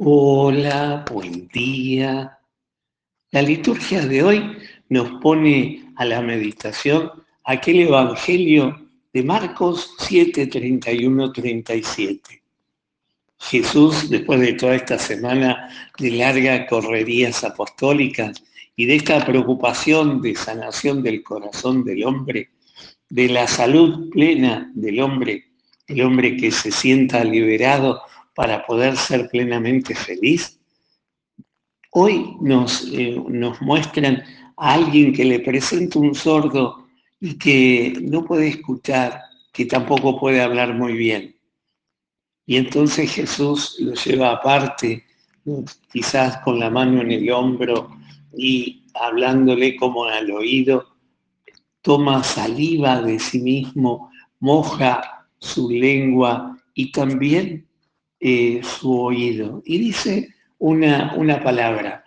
Hola, 0.00 1.04
buen 1.10 1.48
día. 1.48 2.38
La 3.32 3.42
liturgia 3.42 4.06
de 4.06 4.22
hoy 4.22 4.56
nos 4.90 5.20
pone 5.20 5.92
a 5.96 6.04
la 6.04 6.22
meditación 6.22 7.10
aquel 7.42 7.80
Evangelio 7.80 8.80
de 9.12 9.24
Marcos 9.24 9.96
7, 9.98 10.46
31, 10.46 11.32
37. 11.32 12.42
Jesús, 13.40 14.08
después 14.08 14.38
de 14.38 14.52
toda 14.52 14.76
esta 14.76 15.00
semana 15.00 15.68
de 15.98 16.12
largas 16.12 16.68
correrías 16.70 17.42
apostólicas 17.42 18.40
y 18.76 18.86
de 18.86 18.94
esta 18.94 19.26
preocupación 19.26 20.22
de 20.22 20.36
sanación 20.36 21.02
del 21.02 21.24
corazón 21.24 21.82
del 21.82 22.04
hombre, 22.04 22.50
de 23.10 23.30
la 23.30 23.48
salud 23.48 24.10
plena 24.10 24.70
del 24.76 25.00
hombre, 25.00 25.48
el 25.88 26.02
hombre 26.02 26.36
que 26.36 26.52
se 26.52 26.70
sienta 26.70 27.24
liberado 27.24 28.00
para 28.38 28.64
poder 28.64 28.96
ser 28.96 29.28
plenamente 29.28 29.96
feliz, 29.96 30.60
hoy 31.90 32.36
nos, 32.40 32.88
eh, 32.92 33.20
nos 33.28 33.60
muestran 33.60 34.22
a 34.56 34.74
alguien 34.74 35.12
que 35.12 35.24
le 35.24 35.40
presenta 35.40 35.98
un 35.98 36.14
sordo 36.14 36.86
y 37.18 37.36
que 37.36 37.94
no 38.00 38.24
puede 38.24 38.46
escuchar, 38.46 39.22
que 39.52 39.64
tampoco 39.64 40.20
puede 40.20 40.40
hablar 40.40 40.72
muy 40.72 40.92
bien. 40.92 41.34
Y 42.46 42.58
entonces 42.58 43.10
Jesús 43.10 43.74
lo 43.80 43.94
lleva 43.94 44.30
aparte, 44.30 45.04
quizás 45.92 46.38
con 46.44 46.60
la 46.60 46.70
mano 46.70 47.00
en 47.00 47.10
el 47.10 47.28
hombro 47.32 47.90
y 48.36 48.84
hablándole 48.94 49.74
como 49.74 50.04
al 50.04 50.30
oído, 50.30 50.86
toma 51.82 52.22
saliva 52.22 53.02
de 53.02 53.18
sí 53.18 53.40
mismo, 53.40 54.12
moja 54.38 55.26
su 55.40 55.68
lengua 55.70 56.56
y 56.72 56.92
también 56.92 57.67
eh, 58.20 58.60
su 58.62 59.00
oído. 59.00 59.62
Y 59.64 59.78
dice 59.78 60.34
una, 60.58 61.14
una 61.16 61.42
palabra, 61.42 62.04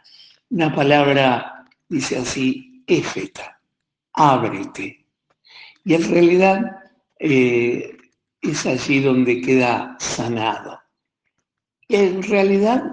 una 0.50 0.74
palabra, 0.74 1.66
dice 1.88 2.18
así, 2.18 2.84
éfeta, 2.88 3.60
ábrete. 4.14 5.06
Y 5.86 5.94
en 5.94 6.10
realidad 6.10 6.62
eh, 7.20 7.98
es 8.42 8.66
allí 8.66 9.00
donde 9.00 9.42
queda 9.42 9.96
sanado. 10.00 10.80
En 11.88 12.24
realidad 12.24 12.84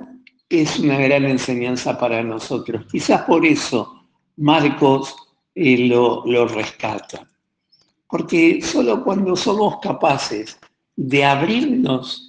es 0.48 0.78
una 0.78 0.98
gran 0.98 1.24
enseñanza 1.24 1.98
para 1.98 2.22
nosotros. 2.22 2.86
Quizás 2.90 3.22
por 3.22 3.44
eso 3.44 4.08
Marcos 4.36 5.14
eh, 5.54 5.88
lo, 5.88 6.24
lo 6.26 6.46
rescata. 6.46 7.28
Porque 8.08 8.62
solo 8.62 9.04
cuando 9.04 9.36
somos 9.36 9.78
capaces 9.80 10.58
de 10.96 11.24
abrirnos 11.24 12.27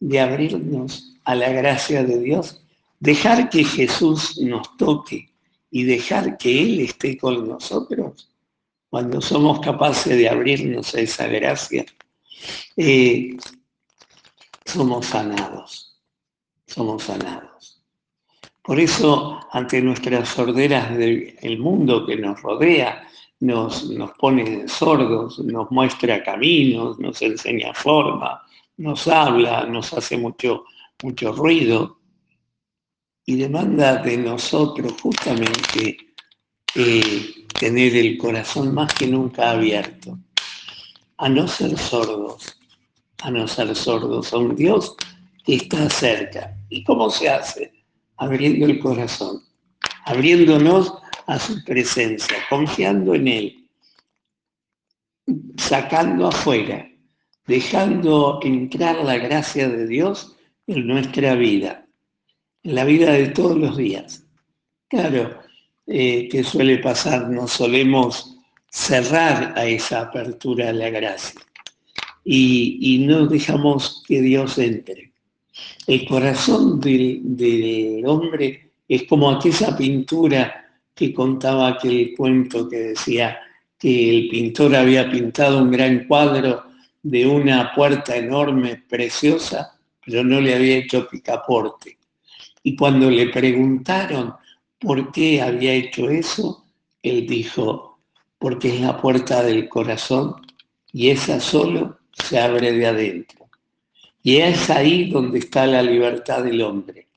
de 0.00 0.20
abrirnos 0.20 1.14
a 1.24 1.34
la 1.34 1.50
gracia 1.50 2.04
de 2.04 2.20
Dios, 2.20 2.62
dejar 3.00 3.50
que 3.50 3.64
Jesús 3.64 4.38
nos 4.40 4.76
toque 4.76 5.30
y 5.70 5.84
dejar 5.84 6.36
que 6.36 6.62
Él 6.62 6.80
esté 6.80 7.16
con 7.16 7.48
nosotros, 7.48 8.30
cuando 8.88 9.20
somos 9.20 9.60
capaces 9.60 10.16
de 10.16 10.28
abrirnos 10.28 10.94
a 10.94 11.00
esa 11.00 11.26
gracia, 11.26 11.84
eh, 12.76 13.36
somos 14.64 15.06
sanados, 15.06 15.98
somos 16.66 17.02
sanados. 17.02 17.82
Por 18.62 18.80
eso, 18.80 19.40
ante 19.52 19.82
nuestras 19.82 20.28
sorderas 20.28 20.96
del 20.96 21.58
mundo 21.58 22.06
que 22.06 22.16
nos 22.16 22.40
rodea, 22.40 23.06
nos, 23.40 23.90
nos 23.90 24.12
pone 24.12 24.66
sordos, 24.68 25.38
nos 25.40 25.70
muestra 25.70 26.22
caminos, 26.22 26.98
nos 26.98 27.20
enseña 27.20 27.74
forma, 27.74 28.40
nos 28.76 29.06
habla, 29.08 29.64
nos 29.66 29.92
hace 29.92 30.16
mucho, 30.16 30.64
mucho 31.02 31.32
ruido 31.32 32.00
y 33.26 33.36
demanda 33.36 33.96
de 33.96 34.16
nosotros 34.18 34.94
justamente 35.00 35.96
eh, 36.74 37.46
tener 37.58 37.96
el 37.96 38.18
corazón 38.18 38.74
más 38.74 38.92
que 38.94 39.06
nunca 39.06 39.52
abierto, 39.52 40.18
a 41.18 41.28
no 41.28 41.46
ser 41.46 41.78
sordos, 41.78 42.58
a 43.22 43.30
no 43.30 43.46
ser 43.46 43.74
sordos 43.74 44.32
a 44.32 44.38
un 44.38 44.56
Dios 44.56 44.96
que 45.44 45.56
está 45.56 45.88
cerca. 45.88 46.56
¿Y 46.68 46.82
cómo 46.84 47.08
se 47.10 47.28
hace? 47.28 47.72
Abriendo 48.16 48.66
el 48.66 48.78
corazón, 48.80 49.42
abriéndonos 50.04 50.92
a 51.26 51.38
su 51.38 51.62
presencia, 51.64 52.36
confiando 52.50 53.14
en 53.14 53.28
Él, 53.28 53.68
sacando 55.56 56.26
afuera 56.26 56.88
dejando 57.46 58.40
entrar 58.42 59.04
la 59.04 59.18
gracia 59.18 59.68
de 59.68 59.86
Dios 59.86 60.36
en 60.66 60.86
nuestra 60.86 61.34
vida, 61.34 61.86
en 62.62 62.74
la 62.74 62.84
vida 62.84 63.12
de 63.12 63.28
todos 63.28 63.56
los 63.56 63.76
días. 63.76 64.24
Claro, 64.88 65.40
eh, 65.86 66.28
que 66.30 66.42
suele 66.44 66.78
pasar, 66.78 67.28
nos 67.28 67.52
solemos 67.52 68.38
cerrar 68.70 69.52
a 69.56 69.66
esa 69.66 70.00
apertura 70.00 70.66
de 70.66 70.72
la 70.74 70.90
gracia 70.90 71.40
y, 72.24 73.04
no 73.06 73.26
dejamos 73.26 74.02
que 74.06 74.22
Dios 74.22 74.58
entre. 74.58 75.12
El 75.86 76.06
corazón 76.06 76.80
del 76.80 78.02
hombre 78.06 78.72
es 78.88 79.04
como 79.04 79.30
aquella 79.30 79.76
pintura 79.76 80.64
que 80.94 81.12
contaba 81.12 81.68
aquel 81.68 82.14
cuento 82.16 82.68
que 82.68 82.78
decía 82.78 83.38
que 83.78 84.18
el 84.18 84.28
pintor 84.28 84.74
había 84.74 85.10
pintado 85.10 85.62
un 85.62 85.70
gran 85.70 86.06
cuadro 86.06 86.64
de 87.04 87.26
una 87.26 87.74
puerta 87.74 88.16
enorme, 88.16 88.82
preciosa, 88.88 89.78
pero 90.04 90.24
no 90.24 90.40
le 90.40 90.54
había 90.54 90.78
hecho 90.78 91.06
picaporte. 91.06 91.98
Y 92.62 92.74
cuando 92.74 93.10
le 93.10 93.28
preguntaron 93.28 94.34
por 94.80 95.12
qué 95.12 95.42
había 95.42 95.74
hecho 95.74 96.08
eso, 96.08 96.64
él 97.02 97.26
dijo, 97.26 98.00
porque 98.38 98.68
es 98.68 98.80
la 98.80 99.00
puerta 99.00 99.42
del 99.42 99.68
corazón 99.68 100.36
y 100.92 101.10
esa 101.10 101.40
solo 101.40 101.98
se 102.12 102.40
abre 102.40 102.72
de 102.72 102.86
adentro. 102.86 103.50
Y 104.22 104.38
es 104.38 104.70
ahí 104.70 105.10
donde 105.10 105.40
está 105.40 105.66
la 105.66 105.82
libertad 105.82 106.42
del 106.42 106.62
hombre, 106.62 107.08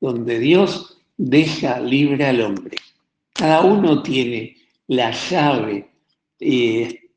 donde 0.00 0.40
Dios 0.40 0.98
deja 1.16 1.78
libre 1.78 2.26
al 2.26 2.40
hombre. 2.40 2.76
Cada 3.32 3.60
uno 3.60 4.02
tiene 4.02 4.56
la 4.88 5.12
llave 5.12 5.88
eh, 6.40 7.07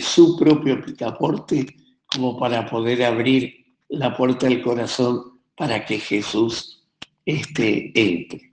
su 0.00 0.36
propio 0.38 0.80
picaporte 0.82 1.66
como 2.06 2.38
para 2.38 2.66
poder 2.66 3.04
abrir 3.04 3.64
la 3.88 4.16
puerta 4.16 4.46
del 4.46 4.62
corazón 4.62 5.40
para 5.56 5.84
que 5.84 5.98
Jesús 5.98 6.84
este, 7.24 7.92
entre. 7.94 8.52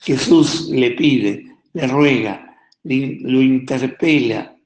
Jesús 0.00 0.68
le 0.68 0.92
pide, 0.92 1.46
le 1.72 1.86
ruega, 1.86 2.56
lo 2.84 3.42
interpela 3.42 4.56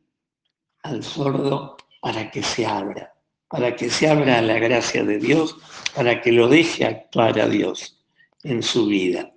al 0.82 1.02
sordo 1.02 1.76
para 2.00 2.30
que 2.30 2.42
se 2.42 2.64
abra, 2.64 3.12
para 3.48 3.76
que 3.76 3.90
se 3.90 4.08
abra 4.08 4.38
a 4.38 4.42
la 4.42 4.58
gracia 4.58 5.04
de 5.04 5.18
Dios, 5.18 5.56
para 5.94 6.20
que 6.20 6.32
lo 6.32 6.48
deje 6.48 6.84
actuar 6.84 7.38
a 7.38 7.48
Dios 7.48 8.00
en 8.42 8.62
su 8.62 8.86
vida. 8.86 9.32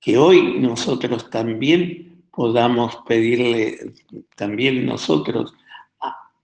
Que 0.00 0.18
hoy 0.18 0.58
nosotros 0.58 1.30
también 1.30 2.11
podamos 2.32 2.96
pedirle 3.06 3.92
también 4.34 4.86
nosotros 4.86 5.54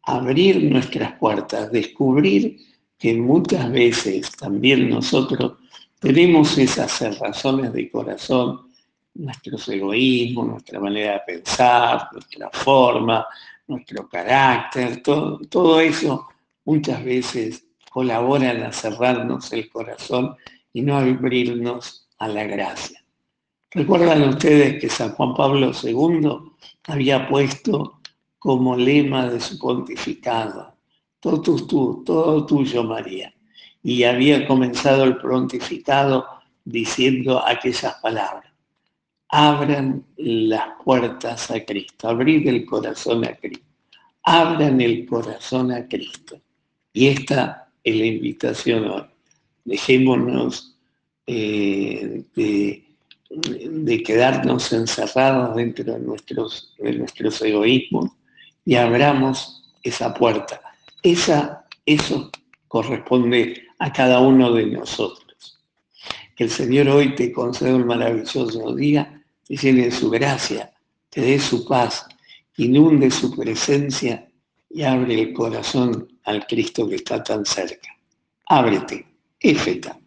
abrir 0.05 0.71
nuestras 0.71 1.13
puertas, 1.19 1.73
descubrir 1.73 2.59
que 2.97 3.15
muchas 3.15 3.71
veces 3.71 4.31
también 4.37 4.89
nosotros 4.89 5.55
tenemos 5.99 6.57
esas 6.57 7.19
razones 7.19 7.73
de 7.73 7.91
corazón, 7.91 8.69
nuestros 9.15 9.69
egoísmos, 9.69 10.47
nuestra 10.47 10.81
manera 10.81 11.15
de 11.15 11.35
pensar, 11.35 12.09
nuestra 12.13 12.51
forma, 12.51 13.27
nuestro 13.67 14.09
carácter, 14.09 15.03
todo, 15.03 15.41
todo 15.49 15.81
eso 15.81 16.29
muchas 16.65 17.05
veces 17.05 17.65
colaboran 17.91 18.63
a 18.63 18.73
cerrarnos 18.73 19.53
el 19.53 19.69
corazón 19.69 20.37
y 20.73 20.83
no 20.83 20.97
abrirnos 20.97 22.09
a 22.19 22.29
la 22.29 22.45
gracia. 22.45 23.05
Recuerdan 23.71 24.23
ustedes 24.23 24.81
que 24.81 24.89
San 24.89 25.13
Juan 25.13 25.35
Pablo 25.35 25.73
II 25.83 26.53
había 26.85 27.29
puesto 27.29 28.01
como 28.39 28.77
lema 28.77 29.29
de 29.29 29.41
su 29.41 29.59
pontificado, 29.59 30.75
todo, 31.21 31.43
tú, 31.43 32.03
todo 32.05 32.47
tuyo 32.47 32.85
María, 32.85 33.35
y 33.83 34.05
había 34.05 34.47
comenzado 34.47 35.05
el 35.05 35.19
pontificado 35.19 36.25
diciendo 36.65 37.45
aquellas 37.47 37.95
palabras, 37.97 38.53
abran 39.29 40.05
las 40.17 40.83
puertas 40.83 41.51
a 41.51 41.63
Cristo, 41.65 42.09
abrid 42.09 42.47
el 42.49 42.65
corazón 42.65 43.27
a 43.27 43.35
Cristo, 43.37 43.67
abran 44.23 44.81
el 44.81 45.07
corazón 45.07 45.73
a 45.73 45.87
Cristo. 45.87 46.41
Y 46.93 47.09
esta 47.09 47.71
es 47.85 47.97
la 47.97 48.07
invitación 48.07 48.89
hoy. 48.89 49.05
Dejémonos 49.65 50.75
eh, 51.27 52.25
de 52.35 52.88
quedarnos 54.03 54.73
encerrados 54.73 55.57
dentro 55.57 55.85
de 55.85 55.99
nuestros, 56.01 56.75
de 56.79 56.93
nuestros 56.93 57.41
egoísmos 57.43 58.11
y 58.65 58.75
abramos 58.77 59.65
esa 59.83 60.13
puerta. 60.13 60.61
Esa, 61.03 61.65
eso 61.87 62.31
corresponde 62.67 63.63
a 63.79 63.93
cada 63.93 64.21
uno 64.21 64.53
de 64.53 64.67
nosotros. 64.67 65.61
Que 66.37 66.45
el 66.45 66.51
Señor 66.51 66.89
hoy 66.89 67.15
te 67.15 67.33
conceda 67.33 67.75
un 67.75 67.87
maravilloso 67.87 68.75
día, 68.75 69.23
te 69.47 69.57
llene 69.57 69.91
su 69.91 70.11
gracia, 70.11 70.71
te 71.11 71.21
dé 71.21 71.39
su 71.39 71.67
paz, 71.67 72.07
inunde 72.57 73.11
su 73.11 73.35
presencia 73.35 74.29
y 74.71 74.83
abre 74.83 75.21
el 75.21 75.33
corazón 75.33 76.09
al 76.25 76.47
Cristo 76.47 76.89
que 76.89 76.97
está 76.97 77.23
tan 77.23 77.45
cerca. 77.45 77.89
Ábrete, 78.47 79.07
éfeta. 79.41 79.99